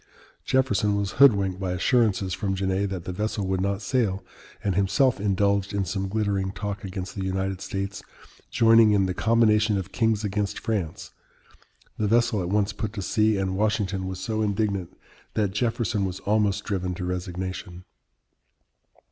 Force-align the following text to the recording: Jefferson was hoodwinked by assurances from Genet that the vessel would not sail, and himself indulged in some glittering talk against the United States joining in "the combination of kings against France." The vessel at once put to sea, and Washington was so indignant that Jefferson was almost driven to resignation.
Jefferson 0.43 0.95
was 0.95 1.11
hoodwinked 1.21 1.59
by 1.59 1.73
assurances 1.73 2.33
from 2.33 2.55
Genet 2.55 2.89
that 2.89 3.03
the 3.05 3.11
vessel 3.13 3.45
would 3.45 3.61
not 3.61 3.83
sail, 3.83 4.23
and 4.63 4.73
himself 4.73 5.19
indulged 5.19 5.75
in 5.75 5.85
some 5.85 6.07
glittering 6.09 6.51
talk 6.51 6.83
against 6.83 7.13
the 7.13 7.23
United 7.23 7.61
States 7.61 8.01
joining 8.49 8.93
in 8.93 9.05
"the 9.05 9.13
combination 9.13 9.77
of 9.77 9.91
kings 9.91 10.23
against 10.23 10.57
France." 10.57 11.11
The 11.99 12.07
vessel 12.07 12.41
at 12.41 12.49
once 12.49 12.73
put 12.73 12.93
to 12.93 13.03
sea, 13.03 13.37
and 13.37 13.55
Washington 13.55 14.07
was 14.07 14.19
so 14.19 14.41
indignant 14.41 14.97
that 15.35 15.51
Jefferson 15.53 16.03
was 16.03 16.19
almost 16.21 16.63
driven 16.63 16.95
to 16.95 17.05
resignation. 17.05 17.83